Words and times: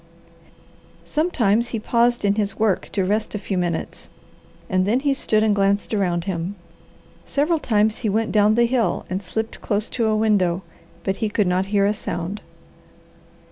Sometimes 1.05 1.67
he 1.67 1.79
paused 1.79 2.25
in 2.25 2.33
his 2.33 2.57
work 2.57 2.89
to 2.93 3.05
rest 3.05 3.35
a 3.35 3.37
few 3.37 3.55
minutes 3.55 4.09
and 4.67 4.87
then 4.87 5.01
he 5.01 5.13
stood 5.13 5.43
and 5.43 5.53
glanced 5.53 5.93
around 5.93 6.23
him. 6.23 6.55
Several 7.27 7.59
times 7.59 7.99
he 7.99 8.09
went 8.09 8.31
down 8.31 8.55
the 8.55 8.65
hill 8.65 9.05
and 9.11 9.21
slipped 9.21 9.61
close 9.61 9.91
to 9.91 10.07
a 10.07 10.15
window, 10.17 10.63
but 11.03 11.17
he 11.17 11.29
could 11.29 11.45
not 11.45 11.67
hear 11.67 11.85
a 11.85 11.93
sound. 11.93 12.41